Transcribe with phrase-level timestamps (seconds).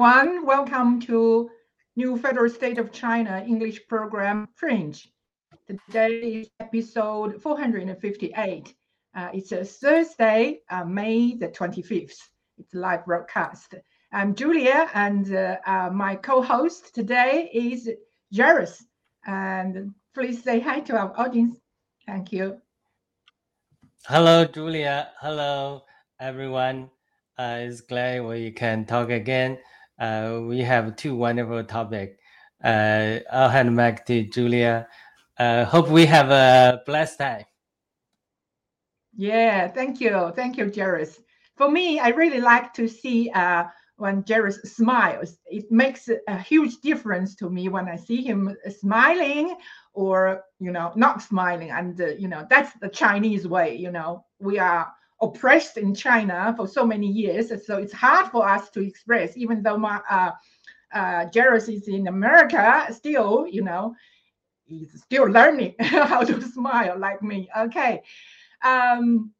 [0.00, 0.46] everyone.
[0.46, 1.50] Welcome to
[1.94, 5.12] New Federal State of China English program Fringe.
[5.68, 8.74] Today is episode 458.
[9.14, 12.16] Uh, it's a Thursday, uh, May the 25th.
[12.56, 13.74] It's live broadcast.
[14.10, 17.90] I'm Julia, and uh, uh my co-host today is
[18.34, 18.82] Jairus.
[19.26, 21.58] And please say hi to our audience.
[22.06, 22.58] Thank you.
[24.06, 25.10] Hello, Julia.
[25.20, 25.84] Hello,
[26.18, 26.88] everyone.
[27.36, 29.58] Uh, it's glad we can talk again.
[30.00, 32.16] Uh, we have two wonderful topics.
[32.64, 34.88] Uh, I'll hand back to Julia.
[35.38, 37.44] Uh, hope we have a blessed time.
[39.14, 40.32] Yeah, thank you.
[40.34, 41.20] Thank you, Jairus.
[41.56, 43.64] For me, I really like to see uh,
[43.96, 45.36] when Jairus smiles.
[45.46, 49.56] It makes a huge difference to me when I see him smiling
[49.92, 51.70] or, you know, not smiling.
[51.70, 56.54] And, uh, you know, that's the Chinese way, you know, we are oppressed in China
[56.56, 57.48] for so many years.
[57.66, 60.30] So it's hard for us to express, even though my uh,
[60.92, 63.94] uh, is in America, still, you know,
[64.64, 67.48] he's still learning how to smile like me.
[67.56, 68.02] Okay.
[68.62, 69.32] Um,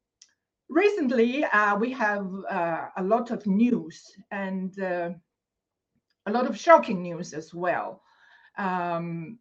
[0.69, 5.09] recently, uh, we have uh, a lot of news and uh,
[6.25, 8.01] a lot of shocking news as well.
[8.57, 9.39] Um,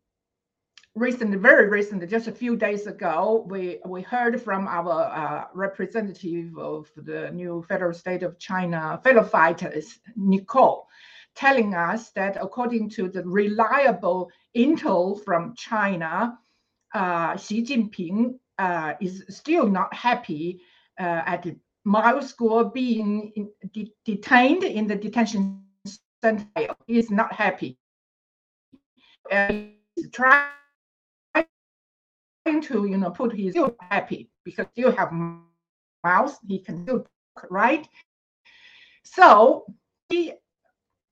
[0.94, 6.56] recently, very recently, just a few days ago, we, we heard from our uh, representative
[6.58, 10.86] of the new federal state of China fellow fighters, Nicole,
[11.34, 16.38] telling us that according to the reliable intel from China,
[16.94, 20.60] uh, Xi Jinping uh, is still not happy
[20.98, 21.46] uh, at
[21.84, 25.62] Miles Guo being in, de- detained in the detention
[26.22, 26.46] center.
[26.86, 27.78] He is not happy.
[29.30, 30.50] he's trying
[32.44, 36.38] to, you know, put his still happy because you have Miles.
[36.46, 37.04] He can do
[37.50, 37.86] right?
[39.04, 39.64] So
[40.08, 40.32] he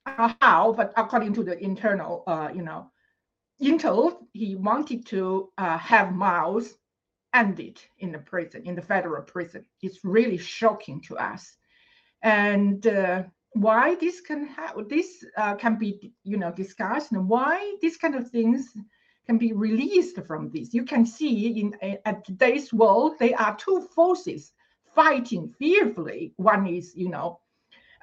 [0.07, 2.91] uh, how, but according to the internal, uh, you know,
[3.63, 6.75] intel, he wanted to uh, have Miles
[7.35, 9.65] ended in the prison, in the federal prison.
[9.83, 11.57] It's really shocking to us.
[12.23, 17.75] And uh, why this can ha- this uh, can be, you know, discussed, and why
[17.81, 18.73] these kind of things
[19.29, 20.73] can be released from this.
[20.73, 24.53] You can see in at today's world, there are two forces
[24.95, 26.33] fighting fearfully.
[26.37, 27.41] One is, you know,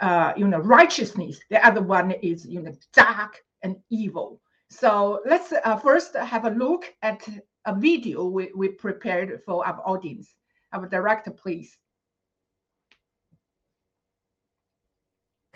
[0.01, 1.39] uh, you know, righteousness.
[1.49, 4.39] The other one is, you know, dark and evil.
[4.69, 7.27] So let's uh, first have a look at
[7.65, 10.35] a video we, we prepared for our audience.
[10.73, 11.75] Our director, please.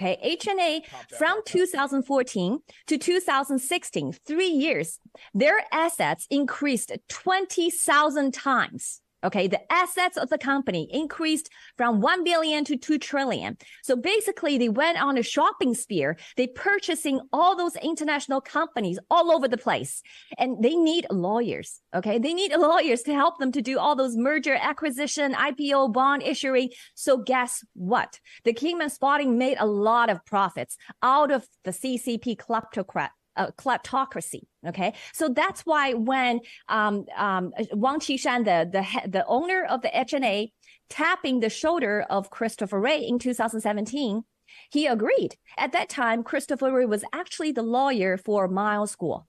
[0.01, 0.83] Okay, HNA
[1.17, 4.97] from 2014 to 2016, three years,
[5.33, 9.01] their assets increased 20,000 times.
[9.23, 13.57] Okay, the assets of the company increased from 1 billion to 2 trillion.
[13.83, 16.17] So basically, they went on a shopping spear.
[16.37, 20.01] They purchasing all those international companies all over the place.
[20.37, 21.81] And they need lawyers.
[21.93, 26.23] Okay, they need lawyers to help them to do all those merger acquisition, IPO, bond
[26.23, 26.69] issuing.
[26.95, 28.19] So guess what?
[28.45, 33.51] The King and Spalding made a lot of profits out of the CCP kleptocrat uh,
[33.57, 34.41] kleptocracy.
[34.67, 39.89] Okay, so that's why when um, um, Wang Qishan, the the the owner of the
[39.89, 40.51] HNA,
[40.89, 44.23] tapping the shoulder of Christopher Wray in 2017,
[44.71, 45.35] he agreed.
[45.57, 49.25] At that time, Christopher Wray was actually the lawyer for Miles Guo.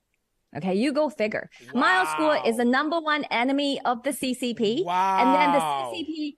[0.56, 1.48] Okay, you go figure.
[1.72, 1.80] Wow.
[1.80, 5.18] Miles Guo is the number one enemy of the CCP, wow.
[5.20, 6.36] and then the CCP,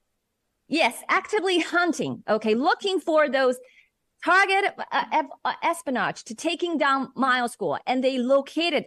[0.69, 2.23] yes, actively hunting.
[2.29, 3.57] Okay, looking for those
[4.25, 8.87] target uh, uh, espionage to taking down Miles Guo, and they located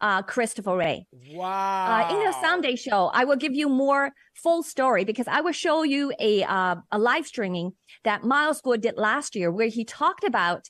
[0.00, 1.06] uh, Christopher Wray.
[1.32, 2.08] Wow.
[2.08, 5.52] Uh, in the Sunday show, I will give you more full story because I will
[5.52, 7.72] show you a uh, a live streaming
[8.04, 10.68] that Miles Guo did last year, where he talked about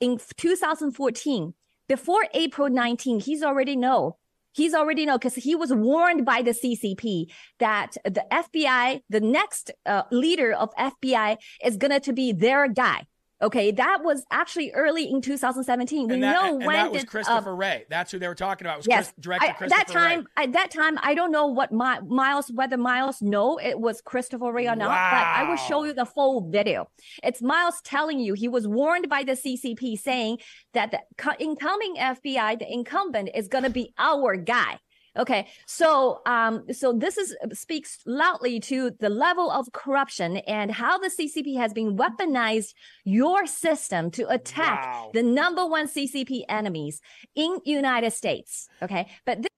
[0.00, 1.54] in 2014,
[1.88, 4.16] before April 19, he's already know.
[4.52, 7.26] He's already know because he was warned by the CCP
[7.60, 13.04] that the FBI, the next uh, leader of FBI, is gonna to be their guy.
[13.42, 16.08] Okay, that was actually early in 2017.
[16.08, 17.84] We and that, know and when that was did, Christopher uh, Wray.
[17.88, 18.78] That's who they were talking about.
[18.78, 20.18] Was yes, Chris, director I, Christopher that time.
[20.36, 20.44] Wray.
[20.44, 24.52] At that time, I don't know what my, Miles, whether Miles know it was Christopher
[24.52, 24.90] Wray or not.
[24.90, 25.10] Wow.
[25.10, 26.88] But I will show you the full video.
[27.22, 30.38] It's Miles telling you he was warned by the CCP, saying
[30.74, 31.00] that the
[31.38, 34.78] incoming FBI, the incumbent, is going to be our guy.
[35.18, 40.98] Okay, so um, so this is speaks loudly to the level of corruption and how
[40.98, 42.74] the CCP has been weaponized
[43.04, 45.10] your system to attack wow.
[45.12, 47.00] the number one CCP enemies
[47.34, 48.68] in United States.
[48.82, 49.42] Okay, but.
[49.42, 49.48] This-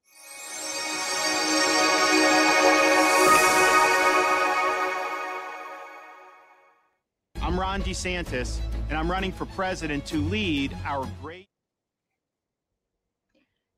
[7.42, 11.51] I'm Ron DeSantis, and I'm running for president to lead our great.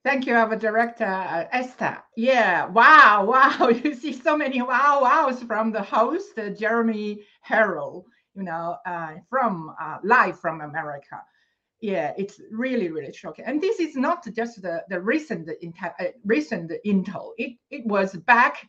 [0.04, 1.96] Thank you, our director, uh, Esther.
[2.14, 3.24] Yeah, wow,
[3.58, 3.68] wow.
[3.70, 8.04] You see so many wow wows from the host, uh, Jeremy Harrell,
[8.34, 11.22] you know, uh, from uh, live from America.
[11.80, 13.46] Yeah, it's really, really shocking.
[13.46, 15.48] And this is not just the, the recent,
[15.82, 17.30] uh, recent intel.
[17.38, 18.68] It, it was back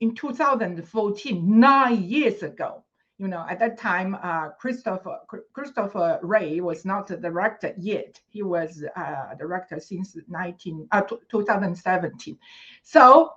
[0.00, 2.81] in 2014, nine years ago
[3.22, 5.20] you know, at that time, uh, Christopher
[5.52, 8.20] Christopher Wray was not the director yet.
[8.28, 12.36] He was uh, director since 19 uh, 2017.
[12.82, 13.30] So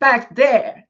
[0.00, 0.88] back there,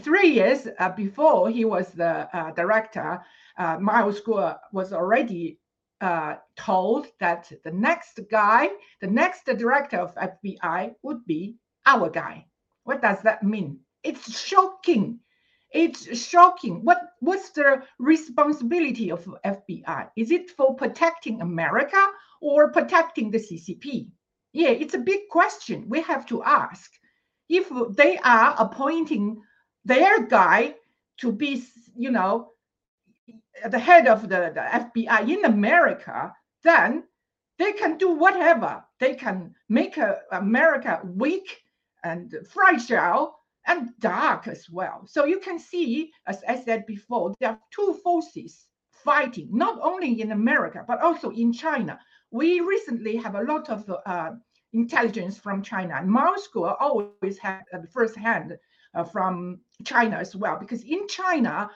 [0.00, 3.18] three years uh, before he was the uh, director,
[3.56, 5.58] uh, Miles Guo was already
[6.54, 8.68] told that the next guy,
[9.00, 11.56] the next director of FBI would be
[11.86, 12.44] our guy.
[12.84, 13.80] What does that mean?
[14.04, 15.20] It's shocking
[15.72, 16.84] it's shocking.
[16.84, 20.10] What what's the responsibility of FBI?
[20.16, 22.02] Is it for protecting America
[22.40, 24.10] or protecting the CCP?
[24.52, 26.90] Yeah, it's a big question we have to ask.
[27.48, 29.42] If they are appointing
[29.84, 30.74] their guy
[31.18, 31.64] to be,
[31.96, 32.52] you know,
[33.68, 36.32] the head of the, the FBI in America,
[36.62, 37.04] then
[37.58, 38.84] they can do whatever.
[39.00, 41.62] They can make a, America weak
[42.04, 43.37] and fragile
[43.68, 45.06] and dark as well.
[45.06, 50.20] So you can see, as I said before, there are two forces fighting, not only
[50.20, 52.00] in America, but also in China.
[52.30, 54.32] We recently have a lot of uh,
[54.72, 58.56] intelligence from China, and Miles Guo always had uh, the first hand
[58.94, 61.70] uh, from China as well, because in China,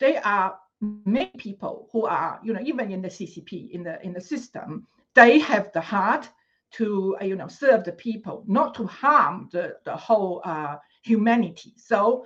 [0.00, 4.12] there are many people who are, you know, even in the CCP, in the in
[4.12, 6.28] the system, they have the heart
[6.76, 11.72] to uh, you know serve the people, not to harm the the whole uh, humanity.
[11.76, 12.24] So,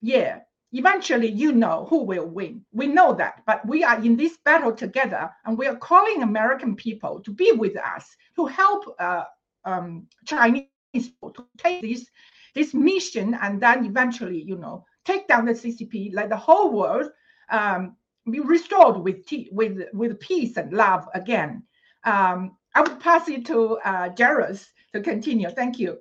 [0.00, 0.40] yeah,
[0.72, 2.64] eventually you know who will win.
[2.72, 6.76] We know that, but we are in this battle together, and we are calling American
[6.76, 8.06] people to be with us
[8.36, 9.24] to help uh,
[9.64, 12.06] um, Chinese people to take this
[12.54, 17.10] this mission, and then eventually, you know, take down the CCP, let the whole world
[17.50, 17.96] um,
[18.30, 21.62] be restored with with with peace and love again.
[22.04, 25.50] Um, I would pass it to uh, Jairus to continue.
[25.50, 25.98] Thank you.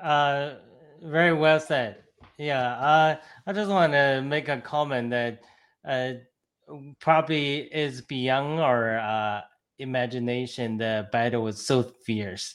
[0.00, 0.54] Uh,
[1.02, 2.04] very well said.
[2.38, 5.40] Yeah, uh, I just want to make a comment that
[5.88, 6.12] uh,
[7.00, 9.40] probably is beyond our uh,
[9.78, 10.76] imagination.
[10.76, 12.54] The battle was so fierce.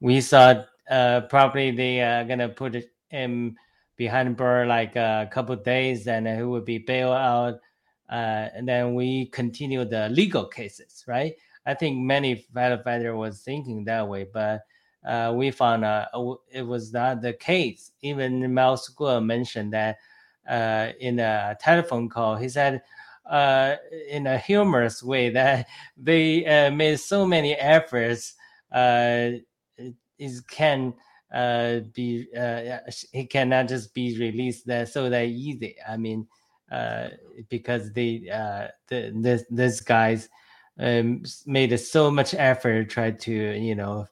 [0.00, 3.56] We thought uh, probably they are gonna put him
[3.96, 7.60] behind bar like a couple days, and he would be bailed out
[8.10, 11.34] uh, and then we continue the legal cases, right?
[11.64, 14.62] I think many firefighter was thinking that way, but
[15.06, 16.06] uh, we found uh,
[16.50, 17.92] it was not the case.
[18.02, 19.96] Even Miles Guo mentioned that
[20.48, 22.36] uh, in a telephone call.
[22.36, 22.82] He said
[23.30, 23.76] uh,
[24.08, 28.34] in a humorous way that they uh, made so many efforts.
[28.72, 29.44] it
[30.50, 30.94] can
[31.94, 32.26] be
[33.12, 35.76] he cannot just be released that so that easy.
[35.88, 36.26] I mean
[36.70, 37.08] uh,
[37.48, 40.28] because they uh, the, this this guys
[40.78, 44.06] um, made so much effort try to you know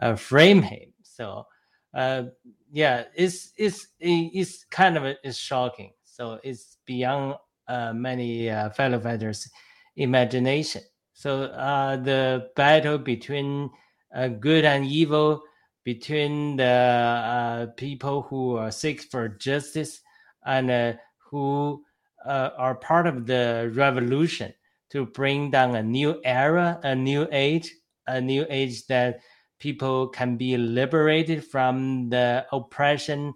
[0.00, 0.92] uh, frame him.
[1.02, 1.46] So
[1.94, 2.24] uh,
[2.70, 5.92] yeah, it's it's it's kind of it's shocking.
[6.04, 7.36] So it's beyond
[7.68, 9.48] uh, many uh, fellow fighters'
[9.96, 10.82] imagination.
[11.14, 13.70] So uh, the battle between
[14.14, 15.42] uh, good and evil,
[15.84, 20.00] between the uh, people who are seek for justice
[20.44, 20.92] and uh,
[21.30, 21.82] who
[22.24, 24.52] uh, are part of the revolution
[24.90, 27.72] to bring down a new era, a new age,
[28.06, 29.20] a new age that
[29.58, 33.32] people can be liberated from the oppression,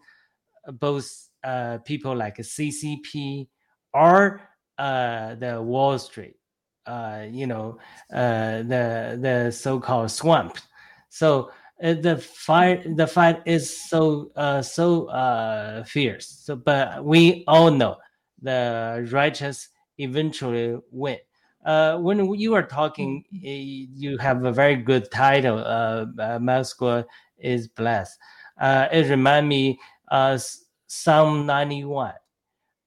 [0.81, 1.09] both
[1.45, 3.49] uh, people like CCP
[3.95, 4.43] or
[4.79, 6.35] uh, the Wall Street,
[6.87, 7.79] uh, you know,
[8.13, 10.59] uh, the the so-called swamp.
[11.09, 11.51] So
[11.83, 16.43] uh, the fight, the fight is so uh, so fierce.
[16.45, 17.97] So, but we all know
[18.41, 21.19] the righteous eventually win.
[21.65, 23.93] Uh, when you are talking, mm-hmm.
[24.01, 25.59] you have a very good title.
[25.59, 27.03] Uh, uh
[27.39, 28.19] is blessed.
[28.59, 29.79] Uh, it reminds me
[30.11, 30.39] uh,
[30.87, 32.13] Psalm 91.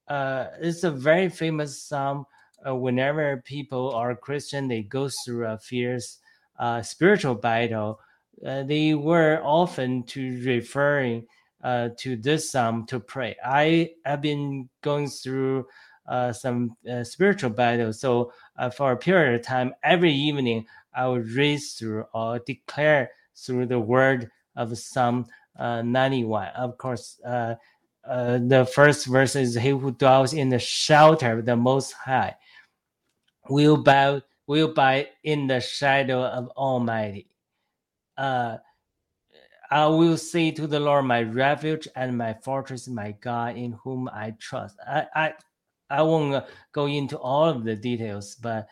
[0.07, 2.25] Uh, it's a very famous psalm.
[2.67, 6.17] Uh, whenever people are Christian, they go through a fierce
[6.59, 7.99] uh, spiritual battle.
[8.45, 11.25] Uh, they were often to referring
[11.63, 13.35] uh, to this psalm to pray.
[13.45, 15.67] I have been going through
[16.07, 17.99] uh, some uh, spiritual battles.
[17.99, 23.11] So uh, for a period of time, every evening I would read through or declare
[23.35, 26.47] through the word of Psalm uh, 91.
[26.55, 27.55] Of course, uh,
[28.03, 32.35] the first verse is he who dwells in the shelter of the most high
[33.49, 37.27] will bow will abide in the shadow of almighty
[38.17, 38.57] uh,
[39.71, 44.09] i will say to the lord my refuge and my fortress my god in whom
[44.13, 44.77] i trust.
[44.87, 45.33] I i,
[45.89, 48.67] I won't go into all of the details but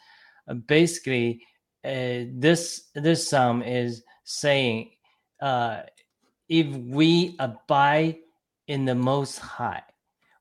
[0.47, 1.41] uh, basically
[1.85, 4.91] uh, this this psalm is saying
[5.41, 5.81] uh,
[6.49, 8.17] if we abide
[8.67, 9.83] in the most high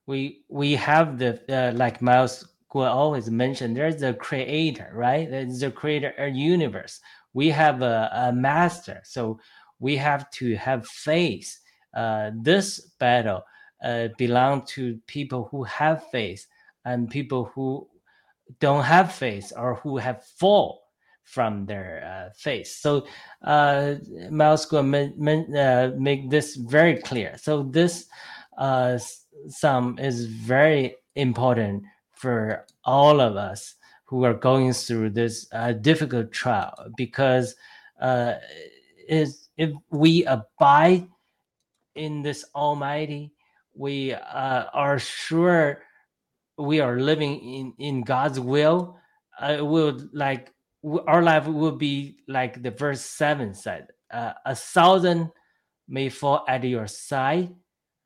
[0.07, 5.31] we we have the uh, like miles Guo always mentioned there's the creator right?
[5.31, 7.01] There's the creator a universe.
[7.33, 9.03] We have a, a master.
[9.05, 9.39] So
[9.78, 11.59] we have to have faith
[11.95, 13.42] uh, this battle
[13.83, 16.47] uh, belong to people who have faith
[16.85, 17.87] and people who
[18.61, 20.83] don't have faith or who have fall
[21.25, 22.68] from their uh, faith.
[22.68, 23.06] So
[23.42, 23.97] uh,
[24.30, 27.37] Miles Guo uh, make this very clear.
[27.37, 28.06] So this
[28.56, 28.99] uh,
[29.99, 36.75] is very important for all of us who are going through this uh, difficult trial
[36.97, 37.56] because
[38.00, 38.35] uh,
[39.09, 41.09] is if we abide
[41.95, 43.33] in this Almighty,
[43.75, 45.83] we uh, are sure
[46.59, 48.99] we are living in in God's will.
[49.41, 50.53] Uh, will like
[51.07, 55.31] our life will be like the verse 7 said uh, a thousand
[55.89, 57.55] may fall at your side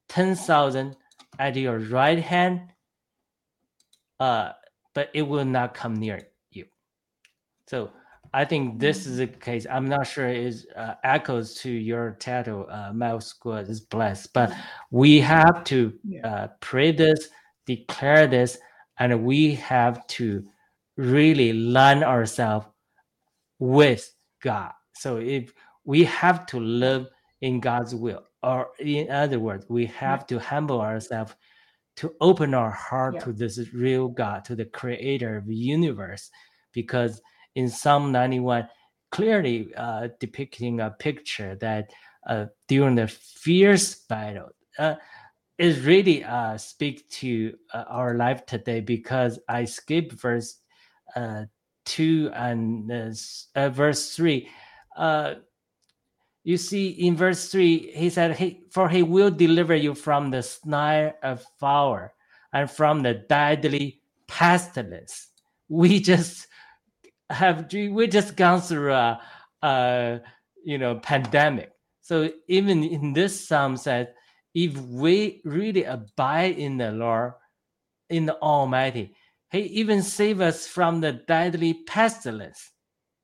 [0.09, 0.97] 10,000
[1.39, 2.73] at your right hand
[4.19, 4.53] uh,
[4.95, 6.65] but it will not come near you
[7.67, 7.91] so
[8.33, 9.67] i think this is the case.
[9.71, 14.53] I'm not sure it uh, echoes to your title uh, Miles Guo is blessed but
[14.91, 15.93] we have to
[16.25, 17.29] uh, pray this
[17.67, 18.59] declare this
[18.99, 20.45] and we have to
[20.97, 22.67] really line ourselves
[23.59, 24.73] with God.
[24.95, 25.53] So if
[25.85, 27.07] we have to live
[27.41, 31.35] in God's will, or in other words, we have to humble ourselves
[31.97, 33.21] to open our heart yeah.
[33.21, 36.31] to this real God, to the creator of the universe,
[36.73, 37.21] because
[37.55, 38.69] in Psalm 91,
[39.11, 41.91] clearly uh, depicting a picture that
[42.27, 44.95] uh, during the fierce battle, uh,
[45.59, 50.57] it really uh, speak to uh, our life today because I skipped verse
[51.15, 51.45] uh,
[51.85, 54.49] 2 and uh, verse 3
[54.97, 55.35] uh,
[56.45, 61.17] you see in verse 3 he said for he will deliver you from the snare
[61.23, 62.15] of fire
[62.53, 65.29] and from the deadly pestilence.
[65.69, 66.47] We just
[67.31, 69.21] have we just gone through a,
[69.63, 70.21] a
[70.65, 71.73] you know pandemic
[72.03, 74.09] so even in this psalm says
[74.55, 77.33] if we really abide in the lord
[78.11, 79.15] in the almighty
[79.51, 82.71] he even saved us from the deadly pestilence,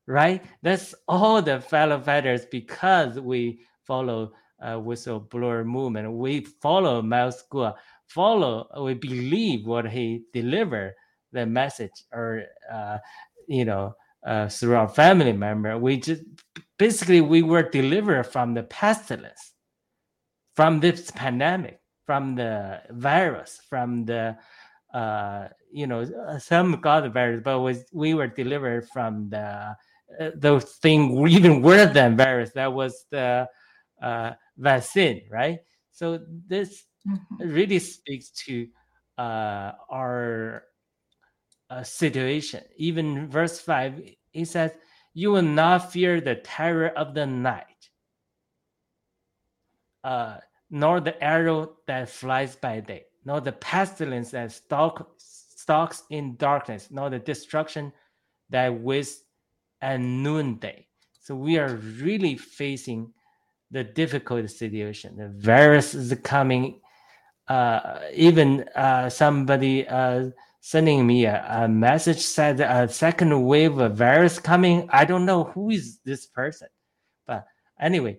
[0.06, 0.44] right?
[0.62, 6.12] That's all the fellow fighters because we follow uh, whistleblower movement.
[6.12, 7.75] We follow Miles Guo,
[8.08, 10.94] follow, we believe what he delivered,
[11.32, 12.98] the message, or, uh,
[13.46, 13.94] you know,
[14.26, 15.78] uh, through our family member.
[15.78, 16.22] We just,
[16.78, 19.52] basically, we were delivered from the pestilence,
[20.54, 24.36] from this pandemic, from the virus, from the
[24.94, 29.76] uh, you know, uh, some got virus, but was we were delivered from the
[30.20, 32.52] uh, those thing even worse than virus.
[32.52, 33.46] That was the
[34.00, 35.58] uh, vaccine, right?
[35.90, 37.48] So this mm-hmm.
[37.48, 38.68] really speaks to
[39.18, 40.64] uh, our
[41.70, 42.62] uh, situation.
[42.76, 44.00] Even verse five,
[44.32, 44.73] he says,
[45.14, 47.90] "You will not fear the terror of the night."
[50.04, 50.38] Uh,
[50.70, 56.88] nor the arrow that flies by day nor the pestilence that stalk, stalks in darkness,
[56.90, 57.92] nor the destruction
[58.49, 59.25] that wastes
[59.82, 60.87] at noonday.
[61.20, 63.12] So we are really facing
[63.73, 65.16] the difficult situation.
[65.16, 66.80] The virus is coming.
[67.49, 73.96] Uh, even uh, somebody uh, sending me a, a, message said a second wave of
[73.96, 74.88] virus coming.
[74.92, 76.68] I don't know who is this person,
[77.26, 77.46] but
[77.80, 78.18] anyway,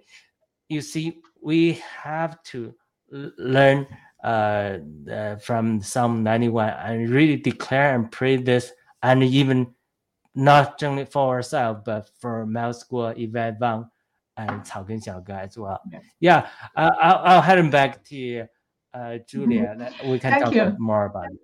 [0.70, 2.74] you see, we have to
[3.12, 3.88] learn
[4.24, 4.80] uh,
[5.12, 8.72] uh, from Psalm 91 and really declare and pray this,
[9.04, 9.74] and even
[10.36, 13.90] not only for ourselves, but for Miles Guo, Yvette Wang,
[14.38, 15.82] and Cao Gen Xiaoge as well.
[15.92, 18.46] Yeah, yeah uh, I'll, I'll head him back to
[18.94, 19.76] uh, Julia.
[19.78, 20.10] Mm-hmm.
[20.10, 20.76] We can Thank talk you.
[20.80, 21.40] more about it.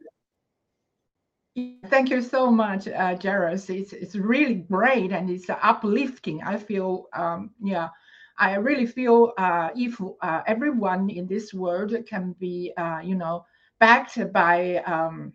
[1.56, 3.70] Thank you so much, uh, Jairus.
[3.70, 6.42] It's it's really great and it's uplifting.
[6.42, 7.90] I feel um, yeah
[8.38, 13.46] I really feel uh, if uh, everyone in this world can be, uh, you know,
[13.80, 15.34] backed by um,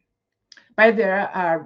[0.77, 1.59] by their uh,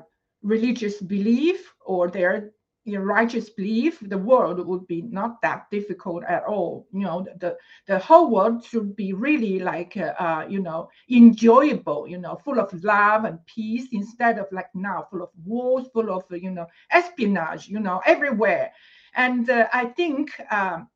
[0.42, 2.50] religious belief or their
[2.84, 6.86] know, righteous belief, the world would be not that difficult at all.
[6.92, 12.06] You know, the the whole world should be really like uh, uh, you know enjoyable.
[12.08, 16.10] You know, full of love and peace instead of like now full of wars, full
[16.10, 17.68] of you know espionage.
[17.68, 18.72] You know, everywhere.
[19.14, 20.88] And uh, I think um,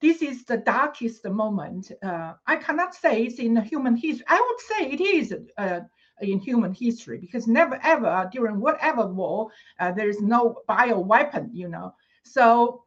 [0.00, 1.90] this is the darkest moment.
[2.02, 4.24] Uh, I cannot say it's in human history.
[4.28, 5.80] I would say it is uh,
[6.20, 11.50] in human history because never ever during whatever war uh, there is no bio weapon
[11.52, 11.94] you know.
[12.24, 12.84] So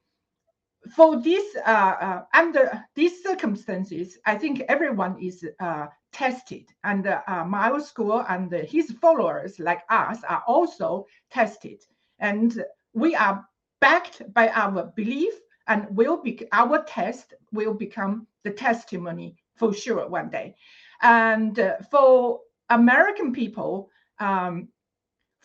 [0.95, 6.65] for this uh, uh, under these circumstances i think everyone is uh, tested.
[6.83, 11.83] And uh, Miles Guo and his followers like us are also tested.
[12.19, 13.45] And we are
[13.79, 15.33] backed by our belief
[15.67, 20.55] and will be our test will become the testimony for sure one day.
[21.01, 24.69] And uh, for American people, um,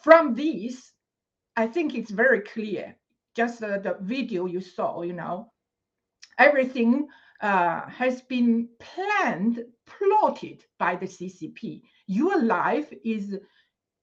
[0.02, 0.93] from these,
[1.57, 2.97] I think it's very clear.
[3.35, 5.50] Just uh, the video you saw, you know,
[6.38, 7.09] everything
[7.40, 11.83] uh, has been planned, plotted by the CCP.
[12.07, 13.35] Your life is,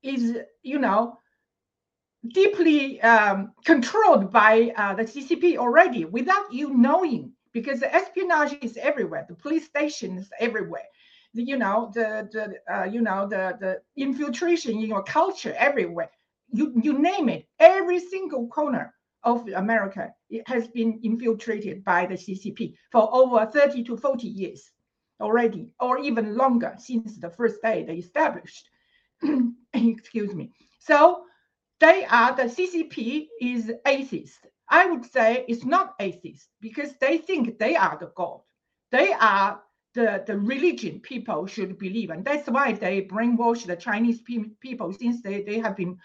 [0.04, 1.18] is you know,
[2.34, 8.78] deeply um, controlled by uh, the CCP already without you knowing, because the espionage is
[8.78, 9.26] everywhere.
[9.28, 10.88] The police station is everywhere
[11.34, 16.10] the, you know the the uh, you know the the infiltration in your culture everywhere.
[16.52, 17.46] You you name it.
[17.60, 23.84] Every single corner of america it has been infiltrated by the ccp for over 30
[23.84, 24.72] to 40 years
[25.22, 28.70] already or even longer since the first day they established.
[29.74, 30.52] Excuse me.
[30.80, 31.24] So
[31.80, 34.40] they are the ccp is atheist.
[34.70, 38.40] I would say it's not atheist because they think they are the god.
[38.92, 39.62] They are
[39.94, 42.10] the, the religion people should believe.
[42.10, 45.98] And that's why they brainwash the Chinese pe- people since they, they have been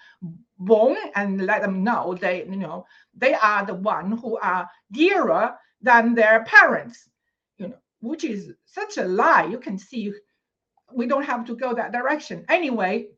[0.59, 5.55] born and let them know they, you know, they are the one who are dearer
[5.81, 7.09] than their parents,
[7.59, 9.45] you know, which is such a lie.
[9.45, 10.13] You can see
[10.93, 12.45] we don't have to go that direction.
[12.49, 13.09] Anyway,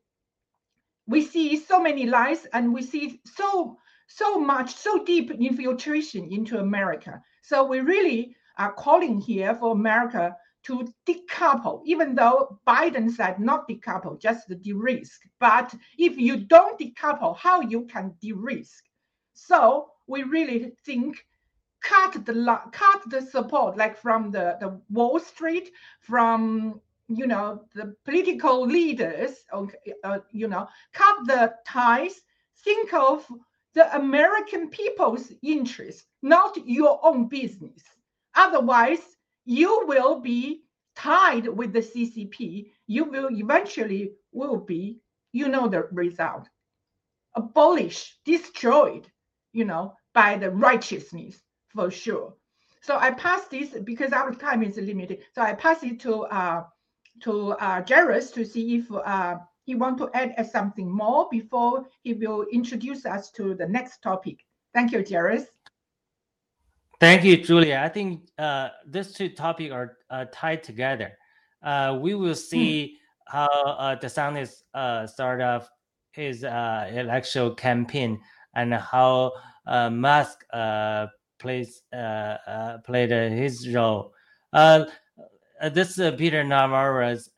[1.07, 3.79] we see so many lies and we see so
[4.11, 7.23] so much, so deep infiltration into America.
[7.43, 13.69] So we really are calling here for America to decouple, even though Biden said not
[13.69, 15.23] decouple, just de-risk.
[15.39, 18.85] But if you don't decouple, how you can de-risk?
[19.35, 21.25] So we really think
[21.81, 27.95] cut the cut the support, like from the, the Wall Street, from you know the
[28.05, 32.21] political leaders, okay, uh, you know, cut the ties.
[32.65, 33.27] Think of
[33.75, 37.83] the American people's interest, not your own business.
[38.35, 39.17] Otherwise,
[39.49, 40.61] you will be
[40.95, 44.99] tied with the CCP, you will eventually will be,
[45.33, 46.47] you know, the result,
[47.35, 49.11] abolished, destroyed,
[49.55, 52.35] you know, by the righteousness for sure.
[52.83, 55.21] So I pass this because our time is limited.
[55.35, 56.65] So I pass it to uh,
[57.23, 62.13] to uh, Jairus to see if uh, he want to add something more before he
[62.13, 64.45] will introduce us to the next topic.
[64.75, 65.45] Thank you, Jairus.
[67.01, 67.81] Thank you, Julia.
[67.85, 71.13] I think uh, these two topics are uh, tied together.
[71.63, 72.35] Uh, we will hmm.
[72.35, 73.37] see hmm.
[73.37, 75.71] how uh, DeSantis uh, start off
[76.11, 78.21] his uh, election campaign
[78.55, 79.33] and how
[79.67, 81.07] uh, Musk uh,
[81.39, 81.83] plays
[82.85, 84.13] played his role.
[84.53, 87.31] this is Peter Navarro's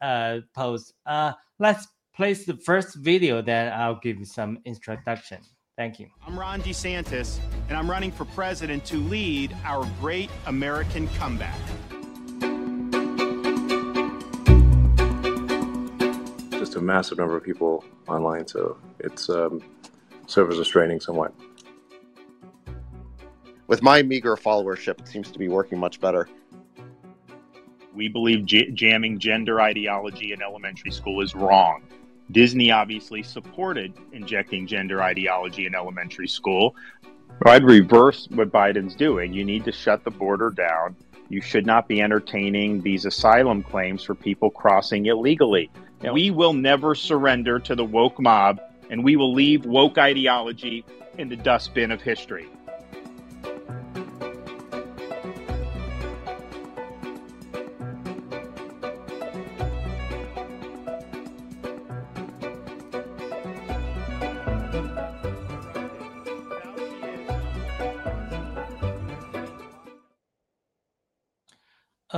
[0.54, 0.94] post.
[1.58, 5.38] let's place the first video, then I'll give you some introduction.
[5.80, 6.10] Thank you.
[6.26, 7.38] I'm Ron DeSantis,
[7.70, 11.56] and I'm running for president to lead our great American comeback.
[16.50, 19.62] Just a massive number of people online, so it's um,
[20.26, 21.32] serves as restraining somewhat.
[23.66, 26.28] With my meager followership, it seems to be working much better.
[27.94, 31.84] We believe j- jamming gender ideology in elementary school is wrong.
[32.32, 36.74] Disney obviously supported injecting gender ideology in elementary school.
[37.46, 39.32] I'd reverse what Biden's doing.
[39.32, 40.94] You need to shut the border down.
[41.28, 45.70] You should not be entertaining these asylum claims for people crossing illegally.
[46.12, 50.84] We will never surrender to the woke mob, and we will leave woke ideology
[51.18, 52.46] in the dustbin of history.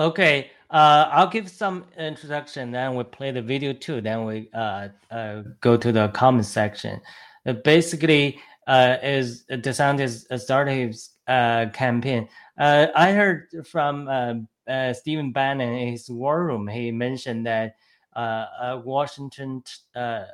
[0.03, 4.01] Okay, uh, I'll give some introduction, then we play the video too.
[4.01, 7.01] Then we uh, uh, go to the comment section.
[7.47, 12.29] Uh, basically, uh, is DeSantis started his uh, campaign.
[12.59, 14.35] Uh, I heard from uh,
[14.69, 16.67] uh, Stephen Bannon in his war room.
[16.67, 17.77] He mentioned that
[18.17, 19.63] uh, uh, Washington
[19.95, 20.25] uh,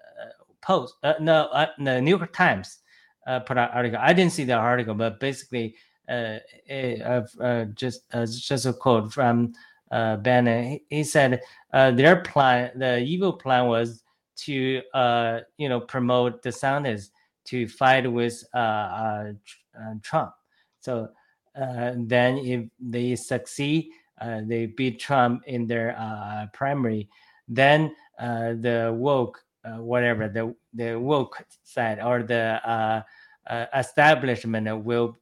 [0.62, 2.78] Post, uh, no, uh, the New York Times
[3.26, 3.98] uh, put out article.
[4.00, 5.76] I didn't see the article, but basically,
[6.08, 9.52] uh, eh, uh, just uh, just a quote from
[9.90, 10.80] uh, Bannon.
[10.88, 11.40] He, said
[11.72, 14.02] uh, their plan, the evil plan, was
[14.38, 17.10] to uh, you know promote DeSantis
[17.46, 19.32] to fight with uh,
[20.02, 20.32] Trump.
[20.80, 21.08] So
[21.54, 23.90] then, if they succeed,
[24.20, 27.08] they beat Trump in their primary.
[27.48, 33.04] Then the woke, whatever the the woke side or the
[33.74, 35.16] establishment will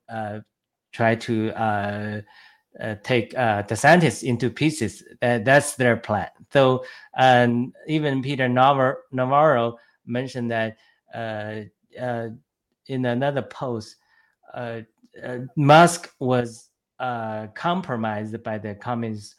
[0.97, 2.21] try to uh,
[2.81, 5.03] uh, take uh, DeSantis into pieces.
[5.21, 6.29] That's their plan.
[6.53, 6.85] So
[7.17, 10.77] um, even Peter Navar- Navarro mentioned that
[11.15, 11.61] uh,
[12.01, 12.29] uh,
[12.87, 13.97] in another post,
[14.55, 14.81] uh,
[15.57, 16.71] Musk was
[17.55, 19.35] compromised by the communist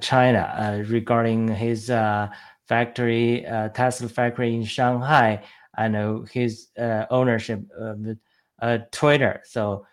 [0.00, 1.86] China regarding his
[2.68, 5.42] factory, Tesla factory in Shanghai,
[5.78, 6.68] and his
[7.10, 7.60] ownership
[8.60, 9.42] of Twitter.
[9.44, 9.86] So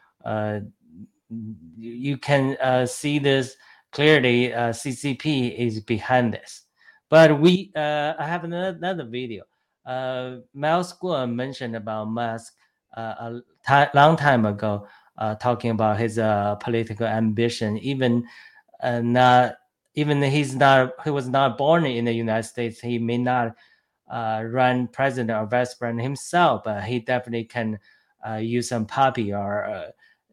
[1.78, 3.56] you can uh, see this
[3.92, 4.54] clearly.
[4.54, 6.64] Uh, CCP is behind this.
[7.10, 9.44] But we, uh, I have another, video.
[9.86, 12.54] Uh, Miles Guo mentioned about Musk
[12.96, 17.78] uh, a long time ago, uh, talking about his uh, political ambition.
[17.80, 18.28] Even
[18.84, 19.56] uh, not,
[19.96, 22.80] even he's not, he was not born in the United States.
[22.80, 23.56] He may not
[24.10, 27.80] uh, run president or vice president himself, but he definitely can
[28.28, 29.88] uh, use some puppy or uh,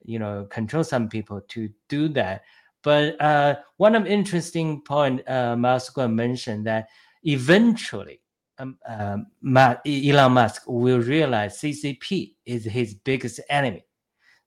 [0.06, 2.42] you know control some people to do that.
[2.82, 6.88] But uh, one of interesting point uh, Musk mentioned that
[7.24, 8.20] eventually
[8.58, 9.18] um, uh,
[9.84, 13.84] Elon Musk will realize CCP is his biggest enemy.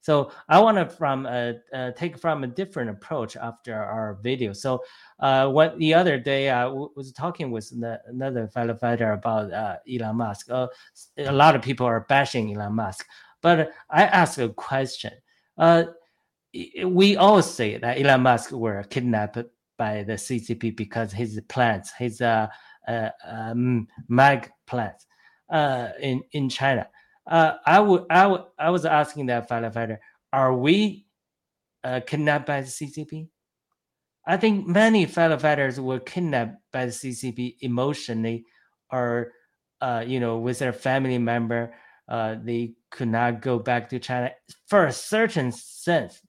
[0.01, 4.53] So I want to from uh, uh, take from a different approach after our video.
[4.53, 4.81] So
[5.19, 9.51] uh, what the other day I w- was talking with the, another fellow fighter about
[9.51, 10.49] uh, Elon Musk.
[10.49, 10.67] Uh,
[11.17, 13.05] a lot of people are bashing Elon Musk,
[13.41, 15.11] but I asked a question.
[15.59, 15.83] Uh,
[16.85, 19.37] we always say that Elon Musk were kidnapped
[19.77, 22.47] by the CCP because his plants, his uh,
[22.87, 25.05] uh, um, mag plans
[25.51, 26.87] uh, in in China.
[27.27, 29.97] Uh, I would, I would, I was asking that firefighter,
[30.33, 31.05] are we
[31.83, 33.27] uh, kidnapped by the CCP?
[34.25, 38.45] I think many firefighters were kidnapped by the CCP emotionally,
[38.91, 39.33] or
[39.81, 41.75] uh, you know, with their family member.
[42.07, 44.31] Uh, they could not go back to China
[44.67, 46.21] for a certain sense,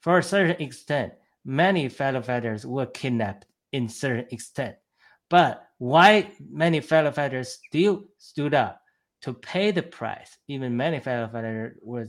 [0.00, 1.12] for a certain extent.
[1.44, 4.76] Many fellow fighters were kidnapped in certain extent,
[5.28, 8.82] but why many fellow fighters still stood up
[9.22, 10.36] to pay the price.
[10.48, 12.06] Even many fellow fighters were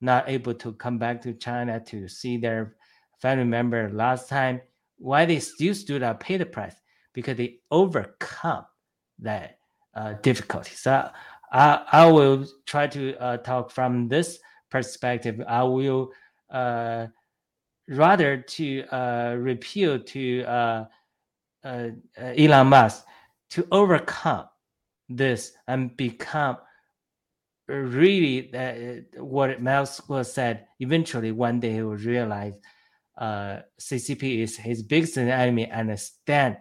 [0.00, 2.76] not able to come back to China to see their
[3.20, 4.60] family member last time.
[4.98, 6.74] Why they still stood up, pay the price
[7.14, 8.66] because they overcome
[9.18, 9.58] that
[9.94, 10.72] uh, difficulty.
[10.74, 11.10] So
[11.52, 14.38] I, I will try to uh, talk from this
[14.70, 15.42] perspective.
[15.48, 16.12] I will
[16.50, 17.06] uh,
[17.88, 20.84] rather to uh, repeal to uh,
[21.64, 23.04] uh, Elon Musk
[23.50, 24.46] to overcome
[25.08, 26.56] this and become
[27.66, 30.66] really uh, what Maxwell said.
[30.78, 32.54] Eventually, one day he will realize
[33.20, 36.56] CCP is his biggest enemy and stand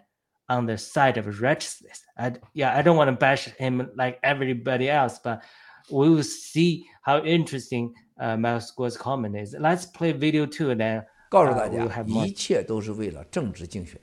[0.50, 2.04] on the side of righteousness.
[2.18, 5.42] I, yeah, I don't want to bash him like everybody else, but
[5.90, 9.56] we will see how interesting uh, Maxwell's comment is.
[9.58, 14.02] Let's play video two, then 告诉 uh, 大 we'll 家，一切都是为了政治竞选，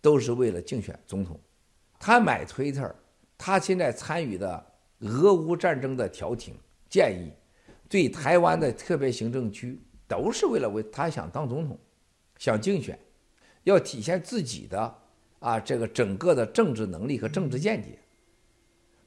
[0.00, 1.38] 都是为了竞选总统。
[2.00, 2.92] 他买 Twitter，
[3.36, 4.66] 他现在参与的
[5.00, 7.32] 俄乌战争的调停建议，
[7.88, 11.78] 对台湾的特别行政区，都是为了为他想当总统，
[12.38, 12.98] 想竞选，
[13.64, 14.96] 要体现自己的
[15.40, 17.98] 啊这个整个的政治能力和政治见解。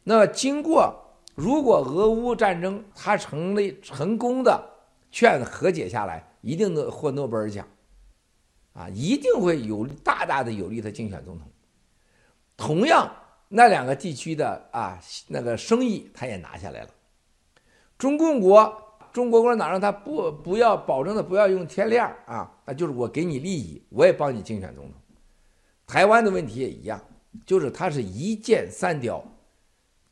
[0.03, 0.93] 那经过
[1.35, 4.63] 如果俄乌战争他成立成功的
[5.11, 7.67] 劝和解下来，一定能获诺贝尔奖，
[8.73, 11.47] 啊，一定会有大大的有利他竞选总统。
[12.57, 13.11] 同样，
[13.47, 16.89] 那两个地区的啊那个生意他也拿下来了。
[17.97, 25.00] 中共国，中国共产党让他不不要保证的不要用天链啊，那就是我给你利益，我也帮你竞选总统。
[25.91, 27.05] 台湾的问题也一样，
[27.45, 29.21] 就是他是一箭三雕，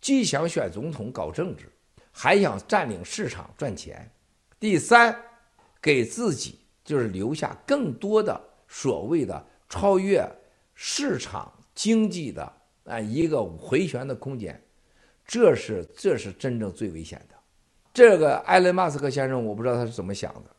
[0.01, 1.71] 既想选总统搞政治，
[2.11, 4.11] 还想占领市场赚钱。
[4.59, 5.15] 第三，
[5.81, 8.37] 给自己就是留下更多的
[8.67, 10.29] 所谓的超越
[10.75, 14.61] 市场经济的啊一个回旋的空间。
[15.25, 17.35] 这是这是真正最危险的。
[17.93, 20.53] 这个埃隆·马斯克先生，我不知道他是怎么想的。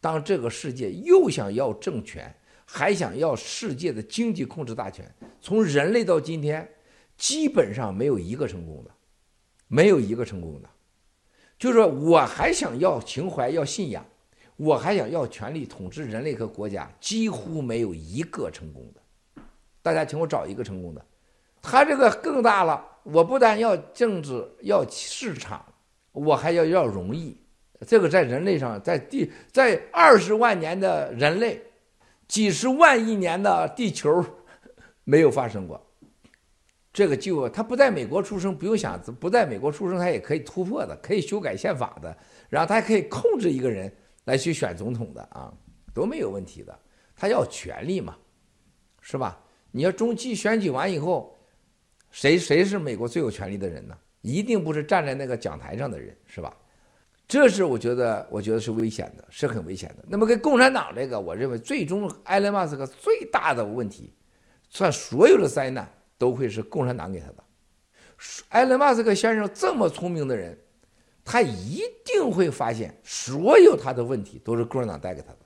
[0.00, 2.32] 当这个世界又想要政权，
[2.64, 5.08] 还想要世界的经济控制大权，
[5.40, 6.68] 从人类到今天，
[7.16, 8.90] 基本上没有一个成功的，
[9.68, 10.68] 没有一个成功的。
[11.58, 14.04] 就是说，我还想要情怀，要信仰，
[14.56, 19.42] 我还想要权力统治人类和国家，几乎没有一个成功的。
[19.82, 21.04] 大家请我找一个成功的。
[21.62, 25.64] 他这个更大了，我不但要政治，要市场。
[26.12, 27.36] 我还要要容易，
[27.86, 31.60] 这个在人类上，在地，在二十万年的人类，
[32.26, 34.24] 几十万亿年的地球，
[35.04, 35.80] 没有发生过。
[36.92, 42.16] 这个就他不在美国出生，不用想，不在美国出生，他也可以突破的，可以修改宪法的，
[42.48, 43.92] 然后他还可以控制一个人
[44.26, 45.52] 来去选总统的啊，
[45.92, 46.78] 都没有问题的。
[47.16, 48.16] 他要权力嘛，
[49.00, 49.40] 是吧？
[49.72, 51.36] 你要中期选举完以后，
[52.10, 53.98] 谁谁是美国最有权力的人呢？
[54.20, 56.56] 一定不是站在那个讲台上的人，是吧？
[57.26, 60.04] 这是我觉得，我觉得是危险的，是很危险的。
[60.06, 64.12] 那么跟共产党这个，我认为最终埃隆·马斯克最大的问题，
[64.68, 67.36] 算所有的灾难都会是共产党给他的。
[68.50, 70.56] 埃隆·马斯克先生这么聪明的人，
[71.24, 75.38] 他一定会发现所有他的问题都是共产党带给他的。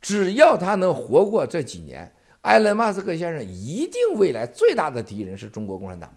[0.00, 2.10] 只要他能活过这几年，
[2.42, 6.14] 埃隆·马斯克先生一定未来最大的敌人是中国共产党。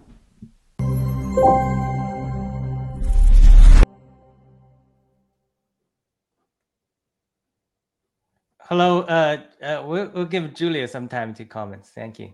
[8.74, 11.86] Hello, uh, uh, we'll, we'll give Julia some time to comment.
[11.86, 12.34] Thank you.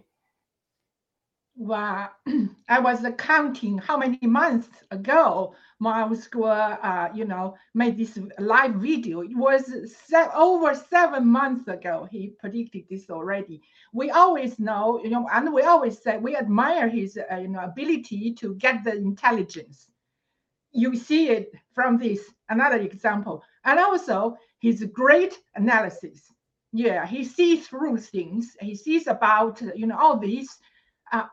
[1.57, 2.11] Wow,
[2.69, 6.47] I was counting how many months ago Miles Guo,
[6.81, 9.19] uh, you know, made this live video.
[9.19, 12.07] It was se- over seven months ago.
[12.09, 13.61] He predicted this already.
[13.91, 17.59] We always know, you know, and we always say we admire his, uh, you know,
[17.59, 19.89] ability to get the intelligence.
[20.71, 26.31] You see it from this another example, and also his great analysis.
[26.71, 28.55] Yeah, he sees through things.
[28.61, 30.57] He sees about, you know, all these.
[31.11, 31.25] Uh,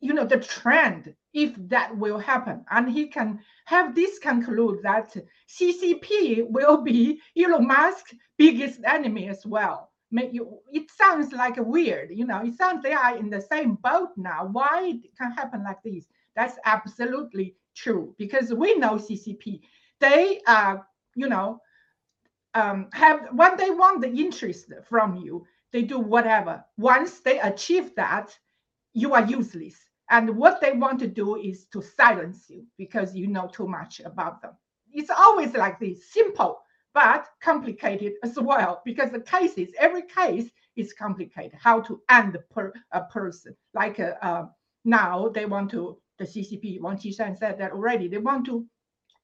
[0.00, 5.14] you know the trend if that will happen and he can have this conclude that
[5.48, 12.42] ccp will be elon musk's biggest enemy as well it sounds like weird you know
[12.42, 16.06] it sounds they are in the same boat now why it can happen like this
[16.34, 19.60] that's absolutely true because we know ccp
[20.00, 21.60] they are you know
[22.54, 27.94] um, have when they want the interest from you they do whatever once they achieve
[27.94, 28.36] that
[28.92, 29.76] you are useless
[30.10, 34.00] and what they want to do is to silence you because you know too much
[34.04, 34.52] about them.
[34.92, 36.58] It's always like this simple,
[36.92, 41.58] but complicated as well because the cases, every case is complicated.
[41.62, 43.56] How to end per, a person.
[43.72, 44.46] Like uh, uh,
[44.84, 48.66] now they want to, the CCP, Wang Qishan said that already, they want to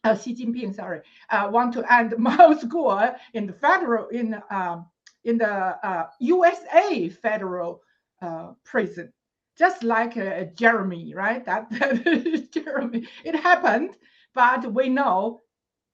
[0.06, 4.86] uh, Xi Jinping, sorry, uh, want to end Miles Guo in the federal in um,
[5.24, 5.54] in the
[5.86, 7.82] uh, USA federal
[8.22, 9.12] uh, prison
[9.56, 11.44] just like uh, Jeremy, right?
[11.44, 13.96] That, that Jeremy, it happened,
[14.34, 15.40] but we know,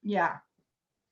[0.01, 0.37] yeah,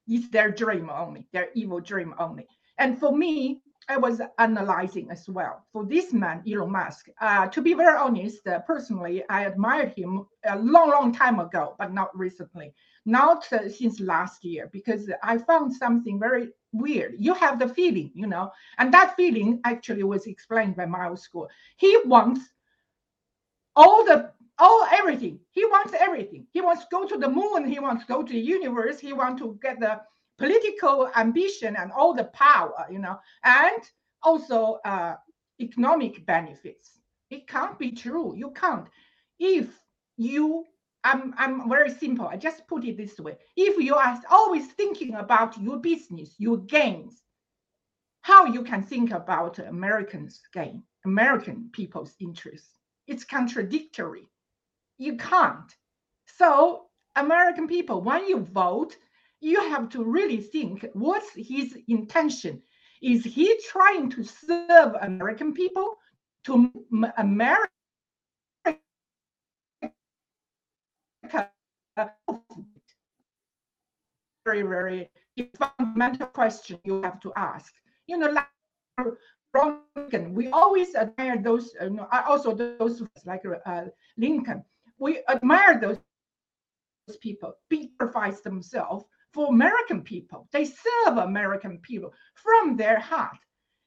[0.07, 2.47] it's their dream only, their evil dream only.
[2.77, 7.07] And for me, I was analyzing as well for this man, Elon Musk.
[7.19, 11.75] Uh, to be very honest, uh, personally, I admired him a long, long time ago,
[11.79, 12.73] but not recently,
[13.05, 17.15] not uh, since last year, because I found something very weird.
[17.17, 21.47] You have the feeling, you know, and that feeling actually was explained by Miles Guo.
[21.77, 22.41] He wants
[23.75, 25.39] all the all everything.
[25.51, 26.45] He wants everything.
[26.51, 27.67] He wants to go to the moon.
[27.67, 28.99] He wants to go to the universe.
[28.99, 30.01] He wants to get the
[30.37, 33.81] political ambition and all the power, you know, and
[34.21, 35.15] also uh,
[35.59, 36.99] economic benefits.
[37.31, 38.35] It can't be true.
[38.35, 38.87] You can't.
[39.39, 39.67] If
[40.17, 40.65] you
[41.03, 42.27] I'm I'm very simple.
[42.27, 43.37] I just put it this way.
[43.55, 47.21] If you are always thinking about your business, your gains,
[48.21, 52.69] how you can think about Americans' gain, American people's interests.
[53.07, 54.27] It's contradictory.
[54.97, 55.73] You can't.
[56.37, 56.85] So
[57.15, 58.95] American people, when you vote,
[59.39, 62.61] you have to really think what's his intention?
[63.01, 65.95] Is he trying to serve American people
[66.45, 66.71] to
[67.17, 67.69] America?
[74.45, 75.09] very, very
[75.57, 77.73] fundamental question you have to ask.
[78.07, 78.47] You know, like
[79.95, 83.83] Lincoln, we always admire those, uh, also those like uh,
[84.17, 84.63] Lincoln.
[84.97, 85.99] We admire those
[87.21, 90.47] people, sacrifice themselves for American people.
[90.51, 93.37] They serve American people from their heart.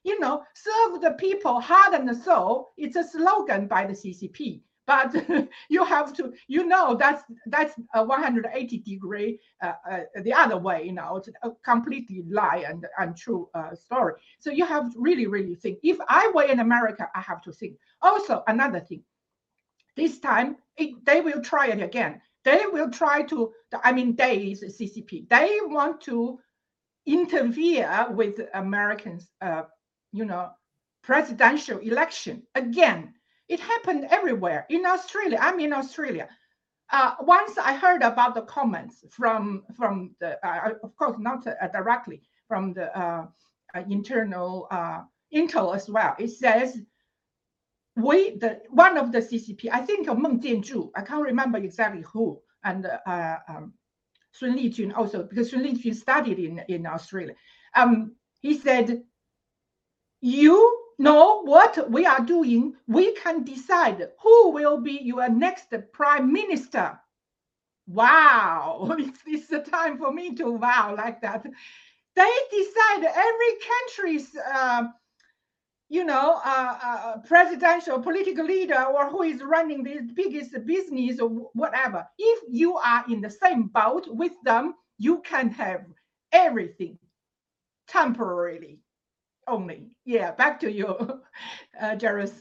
[0.05, 2.73] You know, serve the people heart and soul.
[2.77, 5.15] It's a slogan by the CCP but
[5.69, 10.85] you have to you know that's that's a 180 degree uh, uh, the other way
[10.85, 14.15] you know it's a completely lie and untrue uh, story.
[14.41, 15.79] So you have to really really think.
[15.83, 17.77] If i were in america i have to think.
[18.03, 19.03] Also another thing.
[19.97, 22.21] This time it, they will try it again.
[22.45, 26.39] They will try to i mean they is ccp they want to
[27.07, 29.63] interfere with americans uh,
[30.13, 30.51] you know
[31.03, 33.13] presidential election again
[33.49, 35.39] it happened everywhere in Australia.
[35.41, 36.29] I'm in Australia.
[36.93, 41.69] Uh, once I heard about the comments from from the, uh, of course not uh,
[41.69, 43.27] directly from the uh,
[43.75, 45.03] uh, internal uh,
[45.35, 46.15] intel as well.
[46.19, 46.79] It says
[47.97, 49.69] we the one of the CCP.
[49.73, 50.91] I think Meng Jianzhu.
[50.95, 53.75] I can't remember exactly who and um,
[54.33, 57.35] Sun Lijun also because Sun Lijun studied in in Australia.
[57.75, 59.03] Um, he said,
[60.21, 66.33] "You know what we are doing, we can decide who will be your next prime
[66.33, 66.99] minister.
[67.87, 71.45] Wow, it's, it's the time for me to wow like that.
[72.17, 74.85] They decide every country's, uh,
[75.89, 81.29] you know, uh, uh, presidential political leader or who is running the biggest business or
[81.55, 82.07] whatever.
[82.19, 85.85] If you are in the same boat with them, you can have
[86.33, 86.99] everything
[87.89, 88.81] temporarily
[89.49, 89.91] only.
[90.05, 90.87] Yeah, back to you,
[91.81, 92.33] uh, Jairus.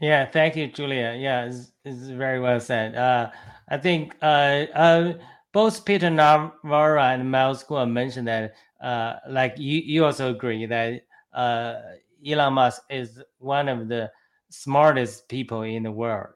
[0.00, 1.16] Yeah, thank you, Julia.
[1.18, 2.94] Yeah, it's, it's very well said.
[2.94, 3.30] Uh,
[3.68, 5.14] I think uh, uh,
[5.52, 11.02] both Peter Navarro and Miles Guo mentioned that, uh, like you, you also agree that
[11.32, 11.80] uh,
[12.26, 14.10] Elon Musk is one of the
[14.50, 16.34] smartest people in the world.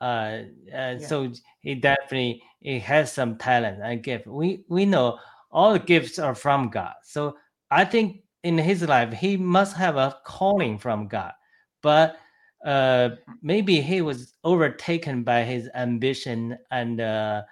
[0.00, 0.98] Uh, uh, yeah.
[0.98, 4.26] So he definitely he has some talent and gift.
[4.26, 5.18] We we know
[5.50, 6.94] all the gifts are from God.
[7.02, 7.36] So
[7.70, 11.34] I think in his life he must have a calling from god.
[11.82, 12.16] But
[12.64, 13.10] uh,
[13.42, 17.42] maybe he was overtaken by his ambition and uh,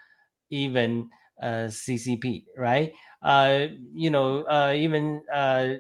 [0.51, 1.11] even
[1.43, 2.93] uh, ccp right?
[3.23, 5.75] Uh, you know uh, even uh,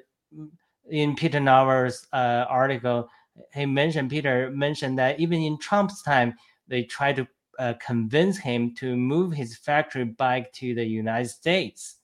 [0.90, 3.08] in peter navarro's article
[3.54, 6.34] he mentioned peter mentioned that even in trump's time
[6.68, 7.26] they tried to
[7.80, 11.96] convince him to move his factory back to the united states.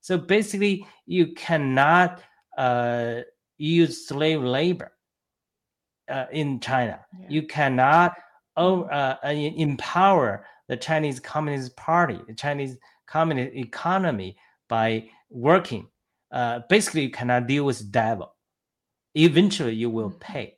[0.00, 2.22] So basically you cannot
[2.58, 3.22] uh,
[3.56, 4.92] use slave labor
[6.10, 7.00] uh, in China.
[7.20, 7.26] Yeah.
[7.30, 8.14] You cannot
[8.56, 14.36] uh, uh empower the Chinese Communist Party, the Chinese communist economy
[14.68, 15.86] by working.
[16.30, 18.34] Uh, basically, you cannot deal with devil.
[19.14, 20.18] Eventually, you will mm-hmm.
[20.18, 20.54] pay.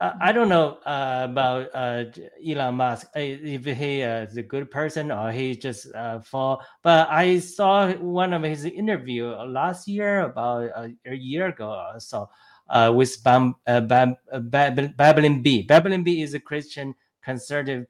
[0.00, 2.04] Uh, uh, I don't know uh, about uh,
[2.46, 6.62] Elon Musk uh, if he uh, is a good person or he just uh, fall.
[6.82, 10.70] But I saw one of his interview last year, about
[11.06, 12.28] a year ago or so,
[12.92, 17.86] with Bam, Bam, Bab, Babylon Bee is a Christian conservative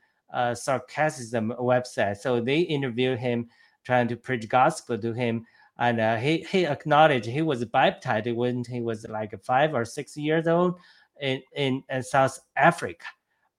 [0.54, 2.18] sarcasm website.
[2.18, 3.48] So they interviewed him,
[3.84, 5.46] trying to preach gospel to him.
[5.78, 10.48] And he, he acknowledged he was baptized when he was like five or six years
[10.48, 10.78] old
[11.20, 13.04] in, in, in South Africa.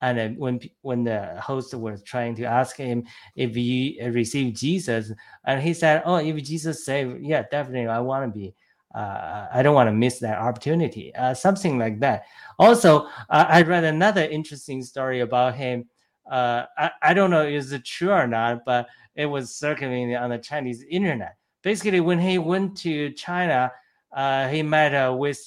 [0.01, 5.11] And when when the host was trying to ask him if he received Jesus,
[5.45, 8.55] and he said, "Oh, if Jesus saved, yeah, definitely, I want to be.
[8.95, 12.23] Uh, I don't want to miss that opportunity." Uh, something like that.
[12.57, 15.89] Also, uh, I read another interesting story about him.
[16.31, 20.29] Uh, I, I don't know is it true or not, but it was circulating on
[20.29, 21.35] the Chinese internet.
[21.61, 23.69] Basically, when he went to China,
[24.13, 25.43] uh, he met uh, with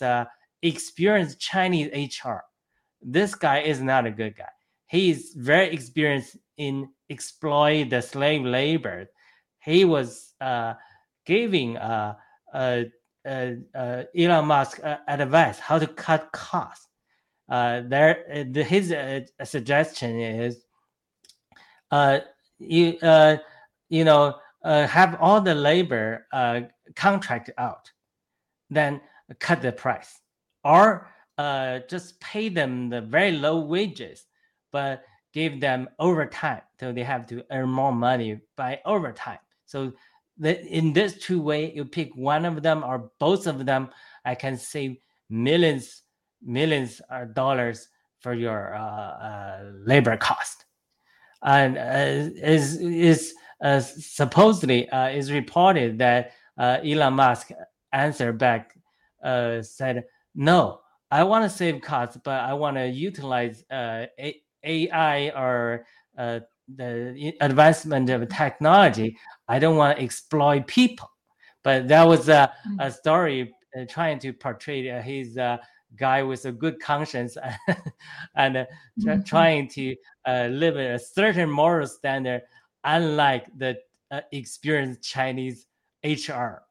[0.62, 2.38] experienced Chinese HR.
[3.00, 4.48] This guy is not a good guy.
[4.87, 9.08] He is very experienced in exploit the slave labor.
[9.60, 10.75] He was uh,
[11.27, 12.15] giving uh,
[12.52, 12.83] uh,
[13.27, 16.88] uh, uh Elon Musk uh, advice how to cut costs.
[17.48, 18.94] there, his
[19.44, 20.65] suggestion is,
[22.58, 22.98] you
[23.88, 24.35] you know
[24.65, 26.27] have all the labor
[26.94, 27.90] contract out,
[28.71, 29.00] then
[29.38, 30.21] cut the price
[30.65, 31.08] or
[31.38, 34.27] uh, just pay them the very low wages,
[34.71, 39.38] but give them overtime so they have to earn more money by overtime.
[39.67, 39.92] So
[40.38, 43.90] that in this two way, you pick one of them or both of them,
[44.25, 44.96] I can save
[45.31, 46.02] millions,
[46.42, 47.88] millions of dollars
[48.21, 50.65] for your uh, uh, labor cost.
[51.42, 57.50] And uh, is is uh, supposedly uh, is reported that Elon Musk
[57.92, 58.77] answered back
[59.63, 60.04] said
[60.35, 60.81] no,
[61.11, 64.07] I want to save costs, but I want to utilize uh,
[64.65, 66.41] AI or uh,
[66.77, 69.17] the advancement of technology.
[69.49, 71.09] I don't want to exploit people.
[71.63, 72.93] But that was a, a mm.
[72.93, 75.59] story uh, trying to portray uh, his uh,
[75.97, 77.37] guy with a good conscience
[78.35, 78.65] and uh,
[79.01, 79.23] mm-hmm.
[79.23, 79.95] trying to
[80.27, 82.43] uh, live a certain moral standard,
[82.85, 83.77] unlike the
[84.11, 85.67] uh, experienced Chinese
[86.05, 86.63] HR.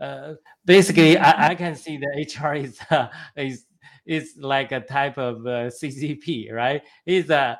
[0.00, 0.34] Uh,
[0.64, 3.66] basically, I, I, can see the HR is uh, is
[4.06, 6.82] is like a type of uh, CCP, right?
[7.04, 7.58] It's a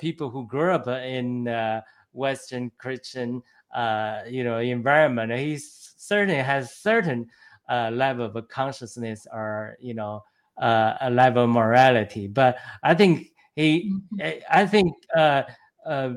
[0.00, 1.44] people who grew up in
[2.12, 3.42] Western Christian,
[4.28, 5.32] you know, environment.
[5.32, 7.28] He certainly has certain
[7.68, 10.22] uh, level of consciousness or you know
[10.60, 12.26] uh, a level of morality.
[12.26, 14.38] But I think he, mm-hmm.
[14.50, 15.42] I think uh,
[15.86, 16.14] uh,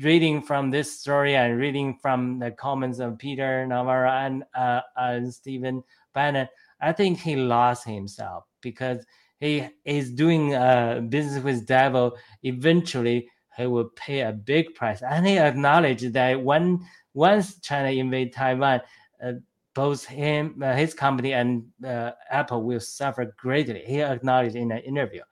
[0.00, 5.32] reading from this story and reading from the comments of Peter Navarro and uh, and
[5.32, 5.82] Stephen
[6.14, 6.48] Bannon,
[6.80, 9.04] I think he lost himself because
[9.40, 12.16] he is doing uh, business with devil.
[12.42, 16.80] Eventually, he will pay a big price, and he acknowledged that when
[17.14, 18.80] once China invade Taiwan,
[19.22, 19.32] uh,
[19.74, 23.82] both him, uh, his company, and uh, Apple will suffer greatly.
[23.86, 25.22] He acknowledged in an interview.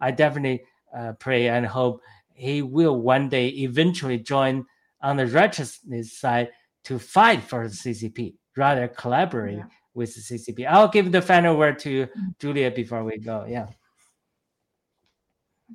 [0.00, 0.64] I definitely
[0.96, 2.00] uh, pray and hope
[2.36, 4.66] he will one day eventually join
[5.00, 6.50] on the righteousness side
[6.84, 9.64] to fight for the CCP, rather collaborate yeah.
[9.94, 10.66] with the CCP.
[10.68, 12.38] I'll give the final word to mm.
[12.38, 13.46] Julia before we go.
[13.48, 13.66] Yeah.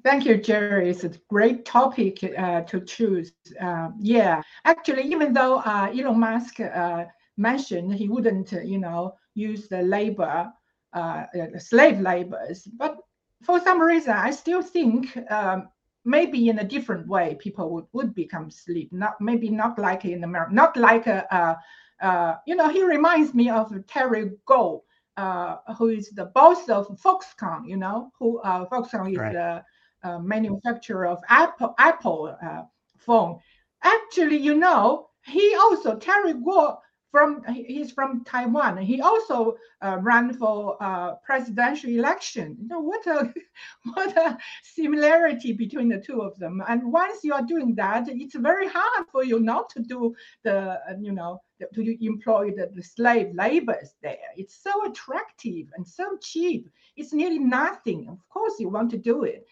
[0.03, 0.89] Thank you, Jerry.
[0.89, 3.33] It's a great topic uh, to choose.
[3.59, 7.05] Uh, yeah, actually, even though uh, Elon Musk uh,
[7.35, 10.49] mentioned he wouldn't, you know, use the labor,
[10.93, 11.23] uh,
[11.57, 12.67] slave labors.
[12.77, 12.97] But
[13.43, 15.67] for some reason, I still think um,
[16.05, 20.23] maybe in a different way, people would, would become sleep Not maybe not like in
[20.23, 24.81] America, not like a, a, a you know, he reminds me of Terry Gou,
[25.17, 27.67] uh, who is the boss of Foxconn.
[27.67, 29.33] You know, who uh, Foxconn is right.
[29.33, 29.63] the
[30.03, 32.63] uh, manufacturer of Apple Apple uh,
[32.97, 33.39] phone.
[33.83, 36.75] Actually, you know, he also Terry Gou
[37.11, 38.77] from he's from Taiwan.
[38.77, 42.57] He also uh, ran for uh, presidential election.
[42.59, 43.33] You know what a
[43.93, 46.63] what a similarity between the two of them.
[46.67, 50.79] And once you are doing that, it's very hard for you not to do the
[51.01, 51.41] you know
[51.73, 54.31] to employ the, the slave labors there.
[54.37, 56.69] It's so attractive and so cheap.
[56.95, 58.07] It's nearly nothing.
[58.09, 59.45] Of course, you want to do it.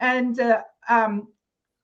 [0.00, 1.28] And uh, um,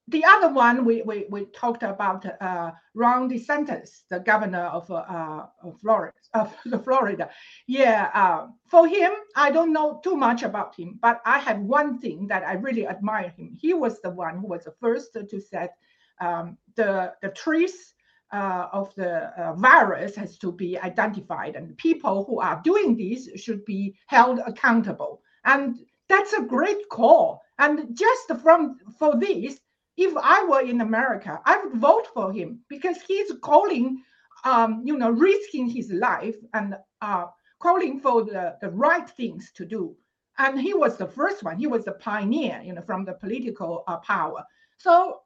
[0.08, 5.46] the other one we, we, we talked about uh, Ron DeSantis, the governor of, uh,
[5.62, 7.30] of Florida, of Florida.
[7.66, 11.98] Yeah, uh, for him, I don't know too much about him, but I have one
[11.98, 13.56] thing that I really admire him.
[13.58, 15.74] He was the one who was the first to set
[16.20, 17.94] um, the the trace
[18.32, 23.28] uh, of the uh, virus has to be identified, and people who are doing this
[23.36, 25.22] should be held accountable.
[25.44, 25.78] And
[26.08, 27.42] that's a great call.
[27.58, 29.60] And just from for this,
[29.96, 34.02] if I were in America, I would vote for him because he's calling,
[34.44, 37.26] um, you know, risking his life and uh,
[37.60, 39.96] calling for the, the right things to do.
[40.38, 41.58] And he was the first one.
[41.58, 44.44] He was the pioneer, you know, from the political uh, power.
[44.78, 45.20] So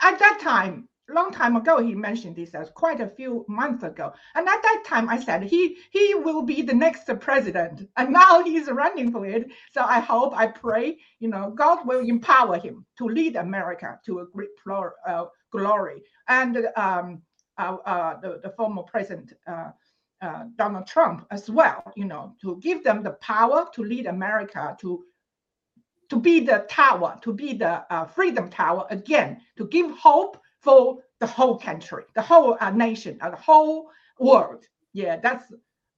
[0.00, 4.12] at that time, long time ago he mentioned this as quite a few months ago.
[4.34, 7.88] And at that time i said he he will be the next president.
[7.96, 9.48] And now he's running for it.
[9.72, 14.20] So i hope i pray you know god will empower him to lead america to
[14.20, 14.50] a great
[15.06, 16.02] uh, glory.
[16.28, 17.22] And um,
[17.58, 19.70] uh, uh, the, the former president uh,
[20.20, 24.76] uh, donald trump as well you know to give them the power to lead america
[24.80, 25.04] to
[26.08, 30.98] to be the tower to be the uh, freedom tower again to give hope for
[31.20, 34.64] the whole country, the whole uh, nation, uh, the whole world.
[34.92, 35.44] Yeah, that's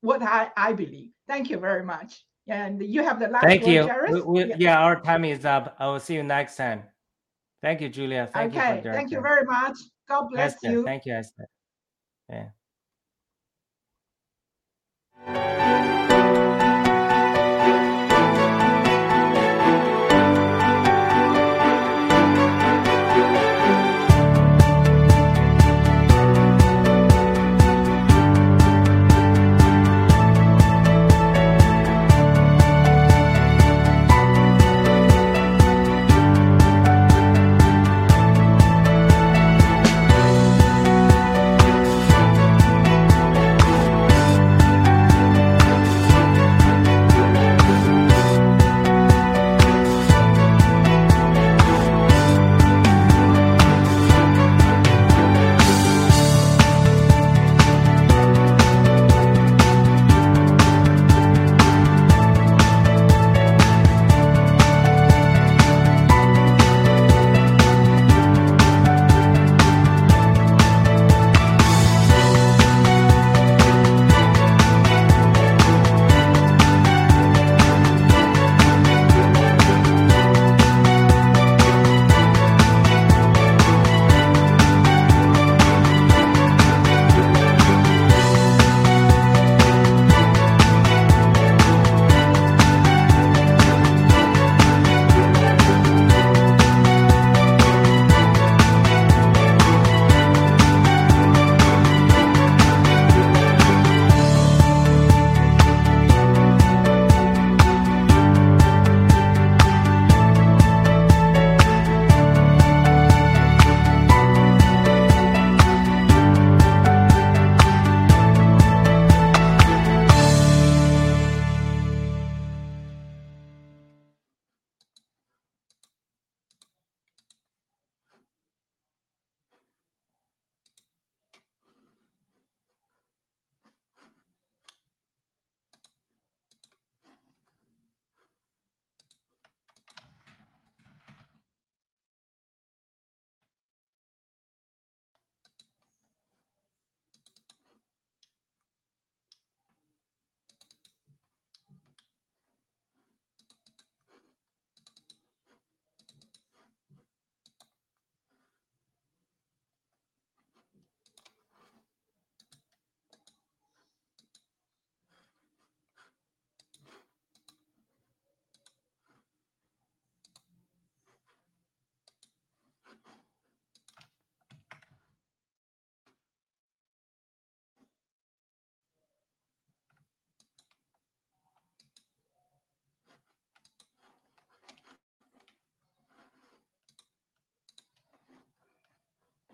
[0.01, 1.11] what I, I believe.
[1.29, 2.25] Thank you very much.
[2.49, 4.25] And you have the last Thank word, you.
[4.25, 4.57] We, we, yeah.
[4.59, 4.81] yeah.
[4.81, 5.77] our time is up.
[5.79, 6.83] I will see you next time.
[7.63, 8.29] Thank you, Julia.
[8.33, 8.83] Thank okay.
[8.85, 8.93] you.
[8.93, 9.77] Thank you very much.
[10.09, 10.71] God bless Esther.
[10.71, 10.85] you.
[10.85, 11.49] Thank you, Esther.
[15.27, 15.87] Yeah.